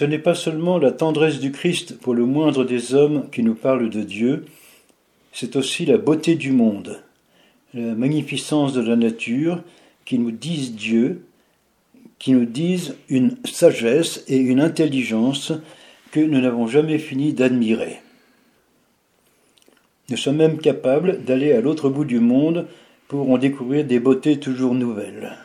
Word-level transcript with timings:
Ce 0.00 0.06
n'est 0.06 0.18
pas 0.18 0.34
seulement 0.34 0.78
la 0.78 0.92
tendresse 0.92 1.40
du 1.40 1.52
Christ 1.52 1.98
pour 1.98 2.14
le 2.14 2.24
moindre 2.24 2.64
des 2.64 2.94
hommes 2.94 3.28
qui 3.30 3.42
nous 3.42 3.54
parle 3.54 3.90
de 3.90 4.00
Dieu, 4.00 4.46
c'est 5.30 5.56
aussi 5.56 5.84
la 5.84 5.98
beauté 5.98 6.36
du 6.36 6.52
monde, 6.52 7.02
la 7.74 7.94
magnificence 7.94 8.72
de 8.72 8.80
la 8.80 8.96
nature 8.96 9.62
qui 10.06 10.18
nous 10.18 10.30
disent 10.30 10.74
Dieu, 10.74 11.26
qui 12.18 12.32
nous 12.32 12.46
disent 12.46 12.96
une 13.10 13.36
sagesse 13.44 14.24
et 14.26 14.38
une 14.38 14.62
intelligence 14.62 15.52
que 16.12 16.20
nous 16.20 16.40
n'avons 16.40 16.66
jamais 16.66 16.98
fini 16.98 17.34
d'admirer. 17.34 18.00
Nous 20.08 20.16
sommes 20.16 20.36
même 20.36 20.60
capables 20.60 21.24
d'aller 21.24 21.52
à 21.52 21.60
l'autre 21.60 21.90
bout 21.90 22.06
du 22.06 22.20
monde 22.20 22.66
pour 23.06 23.30
en 23.30 23.36
découvrir 23.36 23.84
des 23.84 24.00
beautés 24.00 24.40
toujours 24.40 24.72
nouvelles. 24.72 25.36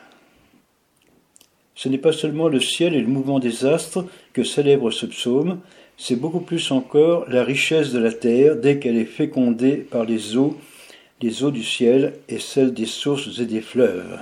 Ce 1.76 1.90
n'est 1.90 1.98
pas 1.98 2.12
seulement 2.12 2.48
le 2.48 2.58
ciel 2.58 2.94
et 2.94 3.00
le 3.02 3.06
mouvement 3.06 3.38
des 3.38 3.66
astres 3.66 4.06
que 4.32 4.42
célèbre 4.42 4.90
ce 4.90 5.04
psaume, 5.04 5.60
c'est 5.98 6.16
beaucoup 6.16 6.40
plus 6.40 6.70
encore 6.70 7.28
la 7.28 7.44
richesse 7.44 7.92
de 7.92 7.98
la 7.98 8.12
terre 8.12 8.56
dès 8.56 8.78
qu'elle 8.78 8.96
est 8.96 9.04
fécondée 9.04 9.76
par 9.76 10.04
les 10.04 10.36
eaux, 10.36 10.56
les 11.20 11.44
eaux 11.44 11.50
du 11.50 11.62
ciel 11.62 12.14
et 12.28 12.38
celles 12.38 12.72
des 12.72 12.86
sources 12.86 13.38
et 13.38 13.46
des 13.46 13.60
fleuves. 13.60 14.18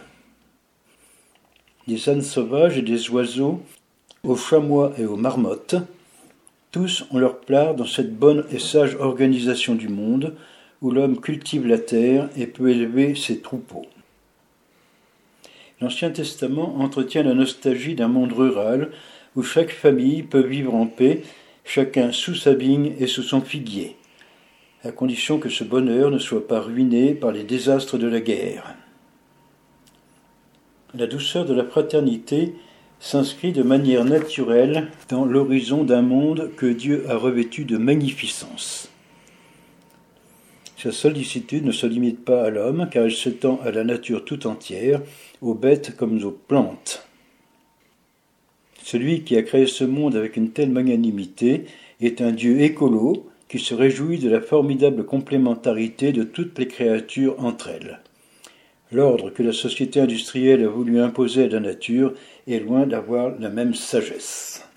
Des 1.86 2.08
ânes 2.08 2.22
sauvages 2.22 2.76
et 2.76 2.82
des 2.82 3.08
oiseaux, 3.10 3.62
aux 4.24 4.36
chamois 4.36 4.92
et 4.98 5.06
aux 5.06 5.16
marmottes, 5.16 5.76
tous 6.72 7.06
ont 7.12 7.18
leur 7.18 7.40
part 7.40 7.76
dans 7.76 7.86
cette 7.86 8.16
bonne 8.16 8.44
et 8.50 8.58
sage 8.58 8.96
organisation 8.96 9.76
du 9.76 9.88
monde 9.88 10.34
où 10.82 10.90
l'homme 10.90 11.20
cultive 11.20 11.68
la 11.68 11.78
terre 11.78 12.28
et 12.36 12.48
peut 12.48 12.70
élever 12.70 13.14
ses 13.14 13.40
troupeaux. 13.40 13.86
L'Ancien 15.84 16.08
Testament 16.08 16.76
entretient 16.80 17.22
la 17.22 17.34
nostalgie 17.34 17.94
d'un 17.94 18.08
monde 18.08 18.32
rural 18.32 18.90
où 19.36 19.42
chaque 19.42 19.70
famille 19.70 20.22
peut 20.22 20.40
vivre 20.40 20.74
en 20.74 20.86
paix 20.86 21.20
chacun 21.62 22.10
sous 22.10 22.34
sa 22.34 22.54
vigne 22.54 22.94
et 22.98 23.06
sous 23.06 23.22
son 23.22 23.42
figuier, 23.42 23.96
à 24.82 24.92
condition 24.92 25.38
que 25.38 25.50
ce 25.50 25.62
bonheur 25.62 26.10
ne 26.10 26.18
soit 26.18 26.48
pas 26.48 26.60
ruiné 26.60 27.12
par 27.12 27.32
les 27.32 27.44
désastres 27.44 27.98
de 27.98 28.06
la 28.06 28.20
guerre. 28.20 28.74
La 30.94 31.06
douceur 31.06 31.44
de 31.44 31.52
la 31.52 31.64
fraternité 31.64 32.54
s'inscrit 32.98 33.52
de 33.52 33.62
manière 33.62 34.06
naturelle 34.06 34.88
dans 35.10 35.26
l'horizon 35.26 35.84
d'un 35.84 36.00
monde 36.00 36.50
que 36.56 36.64
Dieu 36.64 37.04
a 37.10 37.16
revêtu 37.18 37.66
de 37.66 37.76
magnificence. 37.76 38.88
Sa 40.84 40.92
sollicitude 40.92 41.64
ne 41.64 41.72
se 41.72 41.86
limite 41.86 42.26
pas 42.26 42.44
à 42.44 42.50
l'homme, 42.50 42.90
car 42.92 43.06
elle 43.06 43.14
s'étend 43.14 43.58
à 43.64 43.70
la 43.70 43.84
nature 43.84 44.22
tout 44.22 44.46
entière, 44.46 45.00
aux 45.40 45.54
bêtes 45.54 45.96
comme 45.96 46.22
aux 46.22 46.30
plantes. 46.30 47.08
Celui 48.82 49.22
qui 49.22 49.34
a 49.38 49.42
créé 49.42 49.66
ce 49.66 49.84
monde 49.84 50.14
avec 50.14 50.36
une 50.36 50.50
telle 50.50 50.68
magnanimité 50.68 51.64
est 52.02 52.20
un 52.20 52.32
Dieu 52.32 52.60
écolo 52.60 53.30
qui 53.48 53.60
se 53.60 53.72
réjouit 53.72 54.18
de 54.18 54.28
la 54.28 54.42
formidable 54.42 55.06
complémentarité 55.06 56.12
de 56.12 56.22
toutes 56.22 56.58
les 56.58 56.68
créatures 56.68 57.42
entre 57.42 57.68
elles. 57.68 58.00
L'ordre 58.92 59.30
que 59.30 59.42
la 59.42 59.54
société 59.54 60.00
industrielle 60.00 60.64
a 60.64 60.68
voulu 60.68 61.00
imposer 61.00 61.44
à 61.44 61.48
la 61.48 61.60
nature 61.60 62.12
est 62.46 62.58
loin 62.58 62.86
d'avoir 62.86 63.40
la 63.40 63.48
même 63.48 63.72
sagesse. 63.72 64.68